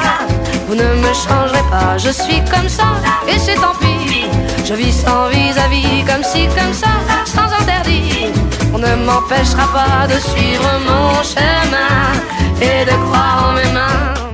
Vous 0.69 0.75
ne 0.75 0.89
me 1.05 1.13
changerez 1.15 1.65
pas, 1.71 1.97
je 1.99 2.11
suis 2.11 2.43
comme 2.53 2.69
ça, 2.69 2.89
et 3.29 3.39
c'est 3.39 3.55
tant 3.55 3.75
pis. 3.81 4.27
Je 4.65 4.75
vis 4.75 4.93
sans 4.93 5.29
vis-à-vis, 5.29 6.05
comme 6.05 6.25
si, 6.25 6.49
comme 6.49 6.73
ça, 6.73 6.93
sans 7.25 7.49
interdit. 7.63 8.33
On 8.75 8.79
ne 8.79 8.95
m'empêchera 9.07 9.67
pas 9.73 10.07
de 10.07 10.19
suivre 10.19 10.69
mon 10.89 11.23
chemin 11.23 12.13
et 12.61 12.85
de 12.85 12.97
croire 13.07 13.49
en 13.49 13.53
mes 13.53 13.73
mains. 13.73 14.26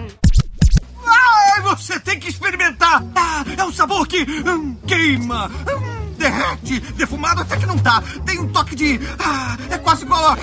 É 3.62 3.64
um 3.64 3.72
sabor 3.72 4.06
que 4.06 4.22
hum, 4.22 4.76
queima, 4.86 5.46
hum, 5.48 6.14
derrete, 6.18 6.80
defumado 6.96 7.42
até 7.42 7.56
que 7.56 7.66
não 7.66 7.78
tá. 7.78 8.02
Tem 8.26 8.40
um 8.40 8.48
toque 8.48 8.74
de. 8.74 9.00
Ah, 9.18 9.56
é 9.70 9.78
quase 9.78 10.04
igual 10.04 10.32
a. 10.32 10.36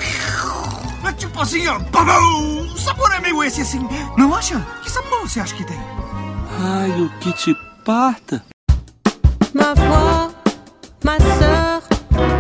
É 1.08 1.12
tipo 1.14 1.42
assim, 1.42 1.68
ó. 1.68 1.78
O 1.78 2.78
sabor 2.78 3.12
é 3.14 3.20
meio 3.20 3.44
esse 3.44 3.62
assim. 3.62 3.86
Não 4.18 4.34
acha? 4.34 4.60
Que 4.84 4.92
sabor 4.92 5.22
você 5.22 5.40
acha 5.40 5.54
que 5.54 5.66
tem? 5.66 5.80
Ai, 6.60 7.02
o 7.02 7.10
que 7.20 7.34
te 7.34 7.56
parta. 7.84 8.44
ma 9.54 9.74
voix, 9.74 10.30
ma 11.04 11.18
sœur, 11.20 11.82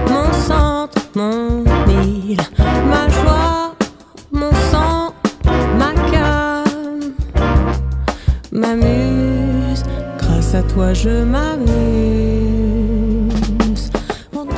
mon 0.09 0.33
centre, 0.33 1.01
mon 1.15 1.63
mille, 1.87 2.41
ma 2.87 3.09
joie, 3.09 3.75
mon 4.31 4.51
sang, 4.71 5.13
ma 5.77 5.93
calme, 6.11 7.13
m'amuse, 8.51 9.08
grâce 10.49 10.55
à 10.55 10.63
toi 10.63 10.93
je. 10.93 11.09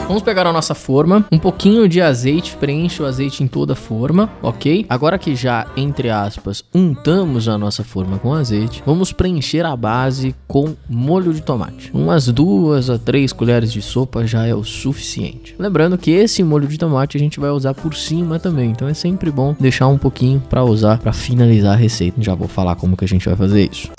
Vamos 0.07 0.23
pegar 0.23 0.45
a 0.45 0.51
nossa 0.51 0.75
forma, 0.75 1.25
um 1.31 1.37
pouquinho 1.37 1.87
de 1.87 2.01
azeite, 2.01 2.57
preenche 2.57 3.01
o 3.01 3.05
azeite 3.05 3.43
em 3.43 3.47
toda 3.47 3.71
a 3.71 3.75
forma, 3.77 4.29
ok? 4.43 4.85
Agora 4.89 5.17
que 5.17 5.33
já, 5.33 5.65
entre 5.77 6.09
aspas, 6.09 6.65
untamos 6.75 7.47
a 7.47 7.57
nossa 7.57 7.81
forma 7.81 8.19
com 8.19 8.33
azeite, 8.33 8.83
vamos 8.85 9.13
preencher 9.13 9.65
a 9.65 9.73
base 9.73 10.35
com 10.49 10.75
molho 10.89 11.33
de 11.33 11.41
tomate. 11.41 11.89
Umas 11.93 12.27
duas 12.27 12.89
a 12.89 12.99
três 12.99 13.31
colheres 13.31 13.71
de 13.71 13.81
sopa 13.81 14.27
já 14.27 14.45
é 14.45 14.53
o 14.53 14.65
suficiente. 14.65 15.55
Lembrando 15.57 15.97
que 15.97 16.11
esse 16.11 16.43
molho 16.43 16.67
de 16.67 16.77
tomate 16.77 17.15
a 17.15 17.19
gente 17.19 17.39
vai 17.39 17.51
usar 17.51 17.73
por 17.73 17.95
cima 17.95 18.37
também, 18.37 18.71
então 18.71 18.89
é 18.89 18.93
sempre 18.93 19.31
bom 19.31 19.55
deixar 19.57 19.87
um 19.87 19.97
pouquinho 19.97 20.43
para 20.49 20.61
usar 20.61 20.99
para 20.99 21.13
finalizar 21.13 21.71
a 21.71 21.77
receita. 21.77 22.21
Já 22.21 22.35
vou 22.35 22.49
falar 22.49 22.75
como 22.75 22.97
que 22.97 23.05
a 23.05 23.07
gente 23.07 23.25
vai 23.25 23.35
fazer 23.37 23.69
isso. 23.71 23.89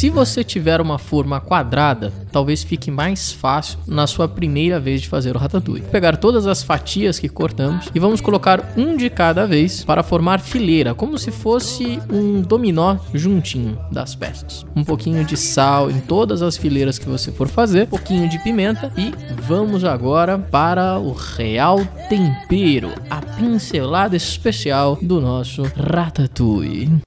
Se 0.00 0.08
você 0.08 0.42
tiver 0.42 0.80
uma 0.80 0.98
forma 0.98 1.42
quadrada, 1.42 2.10
talvez 2.32 2.62
fique 2.62 2.90
mais 2.90 3.32
fácil 3.32 3.78
na 3.86 4.06
sua 4.06 4.26
primeira 4.26 4.80
vez 4.80 5.02
de 5.02 5.08
fazer 5.10 5.36
o 5.36 5.38
ratatouille. 5.38 5.82
Vou 5.82 5.90
pegar 5.90 6.16
todas 6.16 6.46
as 6.46 6.62
fatias 6.62 7.18
que 7.18 7.28
cortamos 7.28 7.90
e 7.94 7.98
vamos 7.98 8.22
colocar 8.22 8.72
um 8.78 8.96
de 8.96 9.10
cada 9.10 9.46
vez 9.46 9.84
para 9.84 10.02
formar 10.02 10.40
fileira, 10.40 10.94
como 10.94 11.18
se 11.18 11.30
fosse 11.30 12.00
um 12.10 12.40
dominó 12.40 12.96
juntinho 13.12 13.78
das 13.92 14.14
peças. 14.14 14.64
Um 14.74 14.84
pouquinho 14.84 15.22
de 15.22 15.36
sal 15.36 15.90
em 15.90 16.00
todas 16.00 16.40
as 16.40 16.56
fileiras 16.56 16.98
que 16.98 17.06
você 17.06 17.30
for 17.30 17.46
fazer, 17.46 17.82
um 17.82 17.90
pouquinho 17.90 18.26
de 18.26 18.38
pimenta 18.38 18.90
e 18.96 19.12
vamos 19.42 19.84
agora 19.84 20.38
para 20.38 20.98
o 20.98 21.12
real 21.12 21.78
tempero, 22.08 22.90
a 23.10 23.20
pincelada 23.20 24.16
especial 24.16 24.96
do 25.02 25.20
nosso 25.20 25.62
ratatouille. 25.76 27.02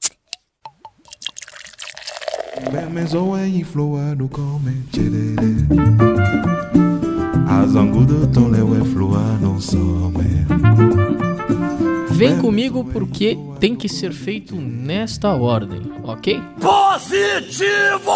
Bemezoe 2.72 3.48
influado 3.48 4.28
come 4.28 4.84
chelele 4.92 5.66
Azangudo 7.48 8.28
tolewe 8.28 8.84
fluado 8.86 9.62
some 9.62 10.46
Vem 12.12 12.38
comigo 12.38 12.86
porque 12.86 13.38
tem 13.60 13.76
que 13.76 13.90
ser 13.90 14.12
feito 14.14 14.56
nesta 14.56 15.34
ordem, 15.34 15.82
ok? 16.04 16.42
Positivo! 16.60 18.12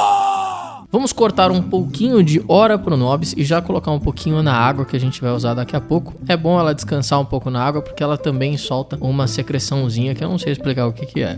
Vamos 0.89 1.12
cortar 1.12 1.51
um 1.51 1.62
pouquinho 1.62 2.23
de 2.23 2.41
ora 2.47 2.79
pro 2.79 2.95
nobis 2.95 3.33
e 3.36 3.43
já 3.43 3.62
colocar 3.62 3.91
um 3.91 3.99
pouquinho 3.99 4.41
na 4.41 4.53
água 4.53 4.86
que 4.86 4.95
a 4.95 4.99
gente 4.99 5.19
vai 5.19 5.31
usar 5.31 5.53
daqui 5.53 5.75
a 5.75 5.81
pouco. 5.81 6.13
É 6.27 6.38
bom 6.38 6.57
ela 6.57 6.73
descansar 6.73 7.19
um 7.19 7.25
pouco 7.25 7.49
na 7.49 7.62
água 7.62 7.81
porque 7.81 8.01
ela 8.01 8.17
também 8.17 8.55
solta 8.55 8.97
uma 9.01 9.27
secreçãozinha 9.27 10.15
que 10.15 10.23
eu 10.23 10.29
não 10.29 10.38
sei 10.38 10.53
explicar 10.53 10.88
o 10.88 10.93
que, 10.93 11.05
que 11.05 11.21
é. 11.21 11.36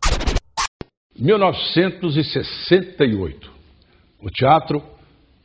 1968. 1.20 3.52
O 4.22 4.30
teatro, 4.30 4.82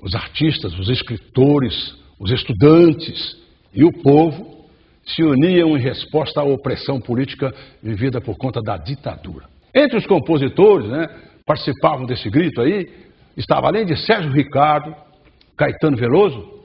os 0.00 0.14
artistas, 0.14 0.78
os 0.78 0.88
escritores, 0.88 1.96
os 2.18 2.30
estudantes 2.30 3.36
e 3.72 3.84
o 3.84 3.92
povo 3.92 4.54
se 5.04 5.22
uniam 5.22 5.76
em 5.76 5.80
resposta 5.80 6.40
à 6.40 6.44
opressão 6.44 7.00
política 7.00 7.52
vivida 7.82 8.20
por 8.20 8.36
conta 8.36 8.60
da 8.62 8.76
ditadura. 8.76 9.46
Entre 9.74 9.98
os 9.98 10.06
compositores, 10.06 10.88
né, 10.88 11.08
participavam 11.44 12.06
desse 12.06 12.30
grito 12.30 12.60
aí, 12.60 12.88
estava 13.36 13.66
além 13.66 13.84
de 13.84 13.96
Sérgio 13.96 14.32
Ricardo, 14.32 14.94
Caetano 15.56 15.96
Veloso, 15.96 16.62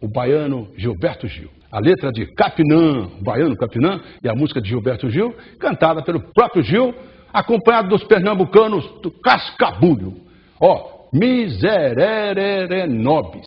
o 0.00 0.08
baiano 0.08 0.68
Gilberto 0.76 1.28
Gil. 1.28 1.50
A 1.70 1.80
letra 1.80 2.10
de 2.12 2.26
Capinã, 2.34 3.08
o 3.18 3.22
baiano 3.22 3.56
Capinã, 3.56 4.00
e 4.22 4.28
a 4.28 4.34
música 4.34 4.60
de 4.60 4.68
Gilberto 4.68 5.10
Gil, 5.10 5.34
cantada 5.58 6.02
pelo 6.02 6.20
próprio 6.32 6.62
Gil, 6.62 6.94
acompanhado 7.32 7.88
dos 7.88 8.04
pernambucanos 8.04 8.84
do 9.02 9.10
Cascabulho. 9.10 10.16
Ó, 10.60 11.08
Miserere 11.12 12.86
Nobis. 12.86 13.46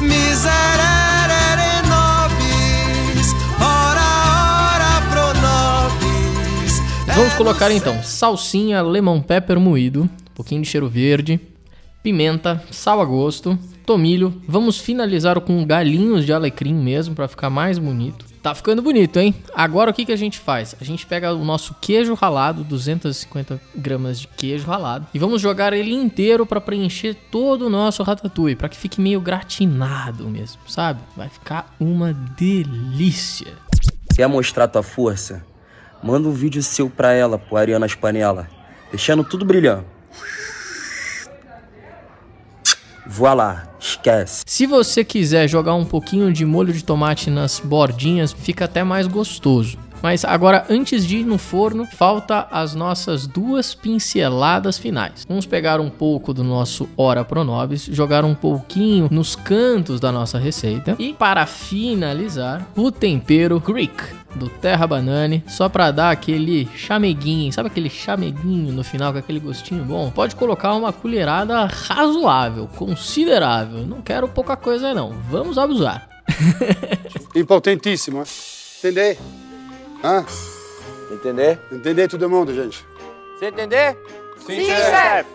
Miserere 0.00 1.80
nobis, 1.88 3.32
ora, 3.58 4.06
ora 4.74 5.00
pro 5.10 5.40
nobis. 5.40 6.80
Vamos 7.16 7.34
colocar 7.34 7.70
então 7.70 8.02
salsinha, 8.02 8.82
lemon 8.82 9.20
pepper 9.20 9.58
moído, 9.58 10.02
um 10.02 10.34
pouquinho 10.34 10.62
de 10.62 10.68
cheiro 10.68 10.88
verde, 10.88 11.40
pimenta, 12.02 12.62
sal 12.70 13.00
a 13.00 13.04
gosto, 13.04 13.58
tomilho. 13.86 14.42
Vamos 14.46 14.78
finalizar 14.78 15.40
com 15.40 15.64
galinhos 15.64 16.26
de 16.26 16.32
alecrim 16.32 16.74
mesmo 16.74 17.14
para 17.14 17.28
ficar 17.28 17.48
mais 17.48 17.78
bonito. 17.78 18.33
Tá 18.44 18.54
ficando 18.54 18.82
bonito, 18.82 19.18
hein? 19.18 19.34
Agora 19.54 19.90
o 19.90 19.94
que, 19.94 20.04
que 20.04 20.12
a 20.12 20.16
gente 20.16 20.38
faz? 20.38 20.76
A 20.78 20.84
gente 20.84 21.06
pega 21.06 21.32
o 21.32 21.42
nosso 21.42 21.74
queijo 21.80 22.12
ralado, 22.12 22.62
250 22.62 23.58
gramas 23.74 24.20
de 24.20 24.26
queijo 24.26 24.66
ralado, 24.66 25.06
e 25.14 25.18
vamos 25.18 25.40
jogar 25.40 25.72
ele 25.72 25.94
inteiro 25.94 26.44
para 26.44 26.60
preencher 26.60 27.14
todo 27.30 27.68
o 27.68 27.70
nosso 27.70 28.02
ratatouille, 28.02 28.54
para 28.54 28.68
que 28.68 28.76
fique 28.76 29.00
meio 29.00 29.18
gratinado 29.18 30.28
mesmo, 30.28 30.60
sabe? 30.68 31.00
Vai 31.16 31.30
ficar 31.30 31.74
uma 31.80 32.12
delícia. 32.12 33.54
Quer 34.14 34.26
mostrar 34.26 34.68
tua 34.68 34.82
força? 34.82 35.42
Manda 36.02 36.28
um 36.28 36.32
vídeo 36.32 36.62
seu 36.62 36.90
pra 36.90 37.14
ela, 37.14 37.38
pô, 37.38 37.56
Ariana 37.56 37.86
Panela, 37.98 38.46
deixando 38.90 39.24
tudo 39.24 39.46
brilhando. 39.46 39.86
Voa 43.06 43.34
lá, 43.34 43.68
esquece. 43.78 44.42
Se 44.46 44.66
você 44.66 45.04
quiser 45.04 45.46
jogar 45.46 45.74
um 45.74 45.84
pouquinho 45.84 46.32
de 46.32 46.44
molho 46.44 46.72
de 46.72 46.82
tomate 46.82 47.28
nas 47.28 47.60
bordinhas, 47.60 48.32
fica 48.32 48.64
até 48.64 48.82
mais 48.82 49.06
gostoso. 49.06 49.78
Mas 50.04 50.22
agora, 50.22 50.66
antes 50.68 51.06
de 51.06 51.20
ir 51.20 51.24
no 51.24 51.38
forno, 51.38 51.86
falta 51.86 52.46
as 52.50 52.74
nossas 52.74 53.26
duas 53.26 53.74
pinceladas 53.74 54.76
finais. 54.76 55.24
Vamos 55.26 55.46
pegar 55.46 55.80
um 55.80 55.88
pouco 55.88 56.34
do 56.34 56.44
nosso 56.44 56.86
Ora 56.94 57.24
Pronobis, 57.24 57.86
jogar 57.86 58.22
um 58.22 58.34
pouquinho 58.34 59.08
nos 59.10 59.34
cantos 59.34 60.00
da 60.00 60.12
nossa 60.12 60.38
receita 60.38 60.94
e 60.98 61.14
para 61.14 61.46
finalizar, 61.46 62.68
o 62.76 62.92
tempero 62.92 63.58
Greek 63.58 63.94
do 64.34 64.50
Terra 64.50 64.86
Banane, 64.86 65.42
só 65.46 65.70
para 65.70 65.90
dar 65.90 66.10
aquele 66.10 66.68
chameguinho, 66.76 67.50
sabe 67.50 67.68
aquele 67.68 67.88
chameguinho 67.88 68.74
no 68.74 68.84
final 68.84 69.10
com 69.10 69.20
aquele 69.20 69.40
gostinho 69.40 69.86
bom? 69.86 70.10
Pode 70.10 70.36
colocar 70.36 70.74
uma 70.74 70.92
colherada 70.92 71.64
razoável, 71.64 72.68
considerável. 72.76 73.86
Não 73.86 74.02
quero 74.02 74.28
pouca 74.28 74.54
coisa 74.54 74.92
não. 74.92 75.12
Vamos 75.30 75.56
abusar. 75.56 76.06
Importantíssimo? 77.34 78.22
Entender? 78.80 79.16
Hã? 80.04 80.22
Entender? 81.10 81.58
Entender 81.72 82.08
todo 82.08 82.28
mundo, 82.28 82.54
gente. 82.54 82.84
Você 83.38 83.46
entender? 83.46 83.96
Sim, 84.36 84.62
chefe. 84.66 85.30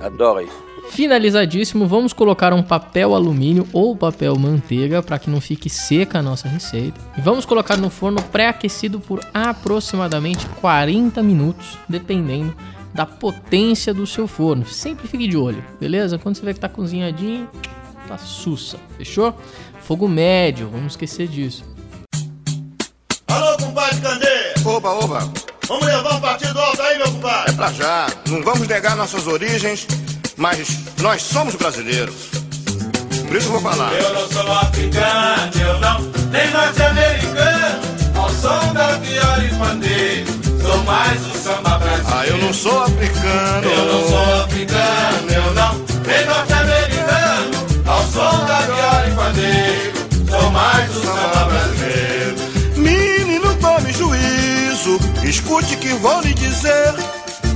Adoro 0.00 0.40
isso. 0.40 0.64
Finalizadíssimo, 0.90 1.86
vamos 1.86 2.14
colocar 2.14 2.52
um 2.54 2.62
papel 2.62 3.14
alumínio 3.14 3.68
ou 3.70 3.94
papel 3.94 4.34
manteiga 4.38 5.02
para 5.02 5.18
que 5.18 5.28
não 5.28 5.42
fique 5.42 5.68
seca 5.68 6.20
a 6.20 6.22
nossa 6.22 6.48
receita. 6.48 6.98
E 7.18 7.20
vamos 7.20 7.44
colocar 7.44 7.76
no 7.76 7.90
forno 7.90 8.22
pré-aquecido 8.22 8.98
por 8.98 9.20
aproximadamente 9.34 10.46
40 10.60 11.22
minutos, 11.22 11.76
dependendo 11.86 12.56
da 12.94 13.04
potência 13.04 13.92
do 13.92 14.06
seu 14.06 14.26
forno. 14.26 14.66
Sempre 14.66 15.06
fique 15.06 15.28
de 15.28 15.36
olho, 15.36 15.62
beleza? 15.78 16.18
Quando 16.18 16.36
você 16.36 16.44
vê 16.46 16.54
que 16.54 16.60
tá 16.60 16.68
cozinhadinho, 16.68 17.48
tá 18.08 18.16
sussa, 18.16 18.78
fechou? 18.96 19.36
Fogo 19.80 20.08
médio, 20.08 20.68
vamos 20.68 20.92
esquecer 20.92 21.28
disso. 21.28 21.64
Oba, 24.84 25.02
oba. 25.02 25.32
Vamos 25.66 25.86
levar 25.86 26.14
um 26.14 26.20
partido 26.20 26.60
alto 26.60 26.82
aí, 26.82 26.98
meu 26.98 27.10
compadre! 27.10 27.52
É 27.52 27.56
pra 27.56 27.72
já. 27.72 28.06
Não 28.26 28.42
vamos 28.42 28.68
negar 28.68 28.94
nossas 28.94 29.26
origens, 29.26 29.86
mas 30.36 30.58
nós 30.98 31.22
somos 31.22 31.54
brasileiros. 31.54 32.14
Por 33.26 33.34
isso 33.34 33.46
eu 33.48 33.52
vou 33.52 33.62
falar. 33.62 33.90
Eu 33.94 34.12
não 34.12 34.28
sou 34.28 34.52
africano, 34.52 35.52
eu 35.58 35.80
não, 35.80 36.00
nem 36.30 36.50
norte-americano. 36.50 37.80
Ao 38.14 38.28
som 38.28 38.74
da 38.74 38.88
viola 38.98 39.44
e 39.44 39.54
pandeiro, 39.54 40.32
sou 40.60 40.84
mais 40.84 41.26
o 41.28 41.38
samba 41.38 41.78
brasileiro. 41.78 42.14
Ah, 42.14 42.26
eu 42.26 42.36
não 42.36 42.52
sou 42.52 42.82
africano. 42.82 43.70
Eu 43.70 43.84
não 43.86 44.08
sou 44.08 44.42
africano, 44.44 45.30
eu 45.30 45.54
não, 45.54 45.74
nem 46.06 46.26
norte-americano. 46.26 47.64
Ao 47.86 48.02
som 48.02 48.44
da 48.44 48.60
viola 48.60 49.06
e 49.08 49.14
pandeiro, 49.14 49.92
sou 50.28 50.50
mais 50.50 50.90
o 50.94 51.00
samba 51.00 51.23
Escute 55.26 55.76
que 55.78 55.88
vou 55.94 56.20
lhe 56.20 56.34
dizer. 56.34 56.94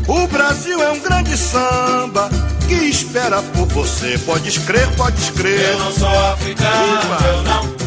O 0.09 0.27
Brasil 0.27 0.83
é 0.83 0.91
um 0.91 1.01
grande 1.01 1.37
samba 1.37 2.31
que 2.67 2.75
espera 2.75 3.43
por 3.43 3.67
você. 3.67 4.19
Pode 4.19 4.59
crer, 4.61 4.89
pode 4.97 5.33
crer. 5.33 5.73
Eu 5.73 5.79
não 5.79 5.93
sou 5.93 6.09
africano, 6.09 7.27
eu 7.27 7.43
não. 7.43 7.79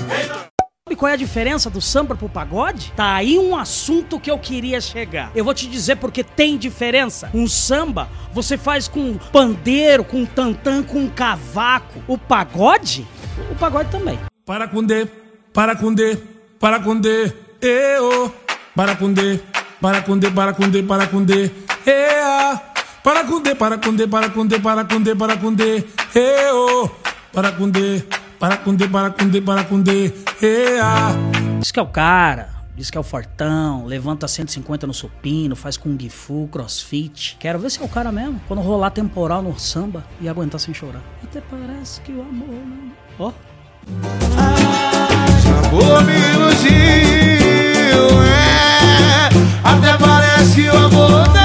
Sabe 0.88 0.96
qual 0.96 1.10
é 1.10 1.14
a 1.14 1.18
diferença 1.18 1.70
do 1.70 1.82
samba 1.82 2.16
pro 2.16 2.30
pagode? 2.30 2.94
Tá 2.96 3.16
aí 3.16 3.40
um 3.40 3.56
assunto 3.58 4.20
que 4.20 4.30
eu 4.30 4.38
queria 4.38 4.80
chegar. 4.80 5.32
Eu 5.34 5.44
vou 5.44 5.54
te 5.54 5.68
dizer 5.68 5.96
porque 5.96 6.24
tem 6.24 6.58
diferença. 6.58 7.32
Um 7.34 7.48
samba 7.48 8.08
você 8.32 8.58
faz 8.58 8.88
com 8.88 9.18
pandeiro, 9.32 10.04
com 10.04 10.26
tantã, 10.26 10.84
com 10.84 11.10
cavaco. 11.10 12.04
O 12.08 12.18
pagode? 12.18 13.08
O 13.50 13.56
pagode 13.56 13.90
também. 13.90 14.20
Para 14.46 14.68
com 14.68 14.84
D, 14.84 15.08
para 15.54 15.76
com 15.76 15.94
D, 15.94 16.18
para 16.60 16.80
com 16.80 17.00
D, 17.00 17.34
eu. 17.62 18.32
Para 18.76 18.96
com 18.96 19.12
D, 19.12 19.40
para 19.82 20.02
com 20.04 20.18
D, 20.18 20.30
para 20.30 20.54
com 20.54 20.70
D, 20.70 20.84
para 20.84 21.08
com 21.08 21.24
D, 21.24 21.52
ea. 21.88 22.62
Para 23.04 23.26
com 23.26 23.42
D, 23.42 23.56
para 23.56 23.80
com 23.80 23.96
D, 23.96 24.08
para 24.08 24.30
com 24.30 24.46
D, 24.46 24.60
para 24.60 24.86
com 24.86 25.02
D, 25.02 25.16
para 25.16 25.38
com 25.38 25.54
D, 25.54 25.84
eu. 26.14 26.96
Para 27.34 27.52
com 27.52 27.68
D, 27.68 28.04
para 28.40 28.58
com 28.58 28.76
D, 28.76 28.88
para 28.88 29.10
com 29.10 29.28
D, 29.28 29.42
para 29.42 29.64
com 29.64 29.82
D, 29.82 30.14
ea. 30.42 31.16
Diz 31.60 31.72
que 31.72 31.80
é 31.80 31.82
o 31.82 31.88
cara. 31.88 32.62
Diz 32.76 32.90
que 32.90 32.98
é 32.98 33.02
o 33.02 33.04
fortão, 33.04 33.86
levanta 33.86 34.28
150 34.28 34.88
no 34.88 34.94
supino, 34.94 35.56
faz 35.56 35.78
kung 35.78 35.98
fu, 36.10 36.48
crossfit. 36.52 37.38
Quero 37.40 37.60
ver 37.60 37.70
se 37.70 37.82
é 37.82 37.86
o 37.86 37.90
cara 37.90 38.12
mesmo. 38.12 38.40
Quando 38.48 38.62
rolar 38.62 38.92
temporal 38.92 39.42
no 39.42 39.60
samba 39.60 40.04
e 40.20 40.30
aguentar 40.30 40.60
sem 40.60 40.74
chorar. 40.74 41.02
Até 41.24 41.42
parece 41.42 42.02
que 42.02 42.12
o 42.12 42.22
amor 42.22 42.48
não... 42.50 42.92
Ó. 43.20 43.32
Amor 45.68 46.04
me 46.04 46.14
iludiu, 46.34 48.18
é. 48.18 48.21
Até 49.72 49.98
parece 49.98 50.56
que 50.56 50.70
o 50.70 50.78
amor 50.78 51.41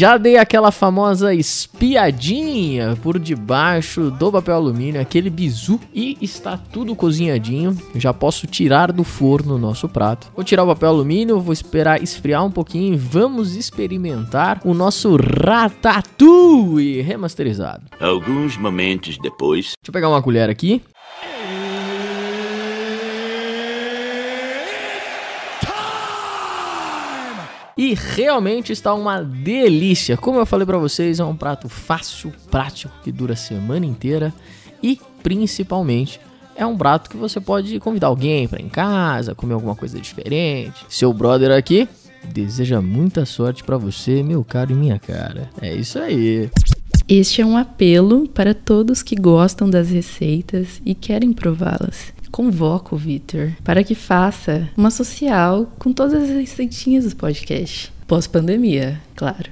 Já 0.00 0.16
dei 0.16 0.38
aquela 0.38 0.72
famosa 0.72 1.34
espiadinha 1.34 2.96
por 3.02 3.18
debaixo 3.18 4.10
do 4.10 4.32
papel 4.32 4.54
alumínio, 4.54 4.98
aquele 4.98 5.28
bizu, 5.28 5.78
e 5.94 6.16
está 6.22 6.56
tudo 6.56 6.96
cozinhadinho. 6.96 7.76
Já 7.96 8.14
posso 8.14 8.46
tirar 8.46 8.92
do 8.92 9.04
forno 9.04 9.56
o 9.56 9.58
nosso 9.58 9.90
prato. 9.90 10.32
Vou 10.34 10.42
tirar 10.42 10.64
o 10.64 10.68
papel 10.68 10.88
alumínio, 10.88 11.38
vou 11.38 11.52
esperar 11.52 12.02
esfriar 12.02 12.42
um 12.42 12.50
pouquinho 12.50 12.94
e 12.94 12.96
vamos 12.96 13.54
experimentar 13.54 14.62
o 14.64 14.72
nosso 14.72 15.16
ratatouille 15.16 17.02
remasterizado. 17.02 17.82
Alguns 18.00 18.56
momentos 18.56 19.18
depois. 19.18 19.64
Deixa 19.66 19.88
eu 19.88 19.92
pegar 19.92 20.08
uma 20.08 20.22
colher 20.22 20.48
aqui. 20.48 20.82
E 27.80 27.94
realmente 27.94 28.74
está 28.74 28.92
uma 28.92 29.22
delícia. 29.22 30.14
Como 30.14 30.38
eu 30.38 30.44
falei 30.44 30.66
pra 30.66 30.76
vocês, 30.76 31.18
é 31.18 31.24
um 31.24 31.34
prato 31.34 31.66
fácil, 31.66 32.30
prático, 32.50 32.92
que 33.02 33.10
dura 33.10 33.32
a 33.32 33.36
semana 33.36 33.86
inteira 33.86 34.34
e 34.82 35.00
principalmente 35.22 36.20
é 36.54 36.66
um 36.66 36.76
prato 36.76 37.08
que 37.08 37.16
você 37.16 37.40
pode 37.40 37.80
convidar 37.80 38.08
alguém 38.08 38.46
para 38.46 38.60
em 38.60 38.68
casa, 38.68 39.34
comer 39.34 39.54
alguma 39.54 39.74
coisa 39.74 39.98
diferente. 39.98 40.84
Seu 40.90 41.10
brother 41.10 41.52
aqui 41.52 41.88
deseja 42.22 42.82
muita 42.82 43.24
sorte 43.24 43.64
pra 43.64 43.78
você, 43.78 44.22
meu 44.22 44.44
caro 44.44 44.72
e 44.72 44.74
minha 44.74 44.98
cara. 44.98 45.48
É 45.58 45.74
isso 45.74 45.98
aí. 45.98 46.50
Este 47.08 47.40
é 47.40 47.46
um 47.46 47.56
apelo 47.56 48.28
para 48.28 48.52
todos 48.52 49.02
que 49.02 49.16
gostam 49.16 49.70
das 49.70 49.88
receitas 49.88 50.82
e 50.84 50.94
querem 50.94 51.32
prová-las. 51.32 52.12
Convoco 52.30 52.94
o 52.94 52.98
Vitor 52.98 53.52
para 53.64 53.82
que 53.82 53.94
faça 53.94 54.68
uma 54.76 54.90
social 54.90 55.66
com 55.78 55.92
todas 55.92 56.22
as 56.22 56.30
receitinhas 56.30 57.10
do 57.10 57.16
podcast. 57.16 57.92
Pós-pandemia, 58.06 59.00
claro. 59.16 59.50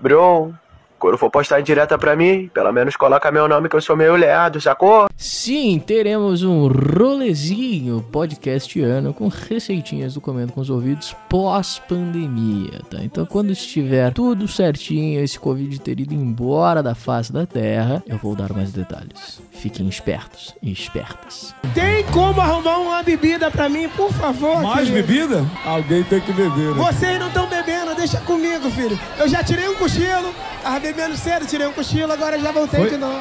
Bron, 0.00 0.52
quando 1.00 1.18
for 1.18 1.30
postar 1.30 1.58
em 1.58 1.64
direta 1.64 1.98
pra 1.98 2.14
mim, 2.14 2.48
pelo 2.52 2.70
menos 2.72 2.94
coloca 2.94 3.32
meu 3.32 3.48
nome 3.48 3.68
que 3.68 3.74
eu 3.74 3.80
sou 3.80 3.96
meio 3.96 4.14
leado, 4.14 4.60
sacou? 4.60 5.06
Sim, 5.16 5.82
teremos 5.84 6.42
um 6.42 6.68
rolezinho 6.68 8.04
podcastiano 8.12 9.12
com 9.14 9.28
receitinhas 9.28 10.14
do 10.14 10.20
Comendo 10.20 10.52
com 10.52 10.60
os 10.60 10.70
Ouvidos 10.70 11.16
pós-pandemia, 11.28 12.80
tá? 12.90 12.98
Então, 13.02 13.24
quando 13.24 13.50
estiver 13.50 14.12
tudo 14.12 14.46
certinho, 14.46 15.20
esse 15.20 15.38
Covid 15.38 15.80
ter 15.80 15.98
ido 15.98 16.14
embora 16.14 16.82
da 16.82 16.94
face 16.94 17.32
da 17.32 17.46
Terra, 17.46 18.02
eu 18.06 18.18
vou 18.18 18.36
dar 18.36 18.52
mais 18.52 18.70
detalhes. 18.70 19.40
Fiquem 19.52 19.88
espertos 19.88 20.54
e 20.62 20.70
espertas. 20.70 21.54
Tem 21.74 22.04
como 22.06 22.40
arrumar 22.40 22.78
uma 22.78 23.02
bebida 23.02 23.50
pra 23.50 23.68
mim, 23.68 23.88
por 23.90 24.12
favor? 24.12 24.62
Mais 24.62 24.88
querido? 24.88 25.06
bebida? 25.06 25.46
Alguém 25.64 26.04
tem 26.04 26.20
que 26.20 26.32
beber, 26.32 26.74
né? 26.74 26.84
Vocês 26.84 27.18
não 27.18 27.28
estão 27.28 27.46
bebendo, 27.48 27.79
deixa 28.00 28.18
comigo, 28.20 28.70
filho. 28.70 28.98
Eu 29.18 29.28
já 29.28 29.44
tirei 29.44 29.68
um 29.68 29.74
cochilo, 29.74 30.34
tava 30.62 30.80
bebendo 30.80 31.16
cedo, 31.16 31.46
tirei 31.46 31.66
um 31.66 31.72
cochilo, 31.72 32.10
agora 32.10 32.38
já 32.38 32.50
voltei 32.50 32.80
Foi? 32.80 32.90
de 32.90 32.96
novo. 32.96 33.20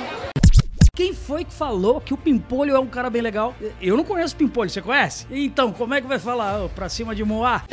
Quem 0.95 1.13
foi 1.13 1.43
que 1.43 1.53
falou 1.53 1.99
que 1.99 2.13
o 2.13 2.17
Pimpolho 2.17 2.75
é 2.75 2.79
um 2.79 2.87
cara 2.87 3.09
bem 3.09 3.21
legal? 3.21 3.53
Eu 3.81 3.97
não 3.97 4.05
conheço 4.05 4.35
o 4.35 4.37
Pimpolho, 4.37 4.69
você 4.69 4.81
conhece? 4.81 5.27
Então, 5.29 5.73
como 5.73 5.93
é 5.93 6.01
que 6.01 6.07
vai 6.07 6.19
falar? 6.19 6.69
Pra 6.69 6.87
cima 6.87 7.13
de 7.13 7.25
Moá? 7.25 7.63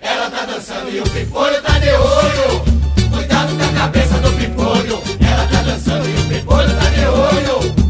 Ela 0.00 0.30
tá 0.30 0.44
dançando 0.44 0.88
e 0.90 1.00
o 1.00 1.04
pimpolho 1.04 1.60
tá 1.62 1.78
de 1.78 1.90
olho. 1.90 3.10
Cuidado 3.12 3.56
com 3.56 3.64
a 3.64 3.80
cabeça 3.80 4.18
do 4.18 4.32
pimpolho. 4.34 5.02
Ela 5.20 5.48
tá 5.48 5.62
dançando 5.62 6.08
e 6.08 6.14
o 6.14 6.28
pimpolho 6.28 6.68
tá 6.68 6.90
de 6.90 7.06
olho. 7.06 7.85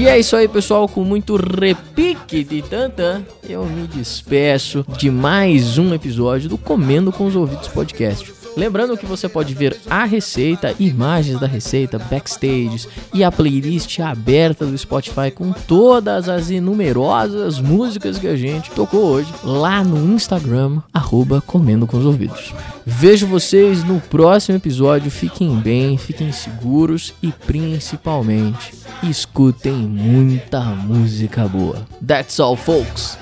E 0.00 0.08
é 0.08 0.18
isso 0.18 0.34
aí, 0.34 0.48
pessoal. 0.48 0.88
Com 0.88 1.04
muito 1.04 1.36
repique 1.36 2.42
de 2.42 2.62
tantã, 2.62 3.22
eu 3.46 3.66
me 3.66 3.86
despeço 3.86 4.82
de 4.96 5.10
mais 5.10 5.76
um 5.76 5.92
episódio 5.92 6.48
do 6.48 6.56
Comendo 6.56 7.12
com 7.12 7.26
os 7.26 7.36
Ouvidos 7.36 7.68
Podcast. 7.68 8.39
Lembrando 8.56 8.96
que 8.96 9.06
você 9.06 9.28
pode 9.28 9.54
ver 9.54 9.76
a 9.88 10.04
receita, 10.04 10.74
imagens 10.78 11.38
da 11.38 11.46
receita, 11.46 11.98
backstages 11.98 12.88
e 13.14 13.22
a 13.22 13.30
playlist 13.30 13.98
aberta 14.00 14.66
do 14.66 14.76
Spotify 14.76 15.30
com 15.34 15.52
todas 15.52 16.28
as 16.28 16.50
inumerosas 16.50 17.60
músicas 17.60 18.18
que 18.18 18.26
a 18.26 18.36
gente 18.36 18.70
tocou 18.70 19.04
hoje 19.04 19.32
lá 19.44 19.84
no 19.84 20.12
Instagram, 20.14 20.80
arroba 20.92 21.40
Comendo 21.40 21.86
com 21.86 21.96
os 21.98 22.06
Ouvidos. 22.06 22.52
Vejo 22.84 23.26
vocês 23.26 23.84
no 23.84 24.00
próximo 24.00 24.56
episódio. 24.56 25.10
Fiquem 25.10 25.56
bem, 25.56 25.96
fiquem 25.96 26.32
seguros 26.32 27.14
e 27.22 27.30
principalmente 27.32 28.74
escutem 29.02 29.74
muita 29.74 30.60
música 30.60 31.46
boa. 31.46 31.86
That's 32.04 32.38
all, 32.40 32.56
folks. 32.56 33.16